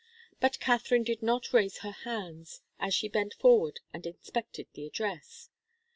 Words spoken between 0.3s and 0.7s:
But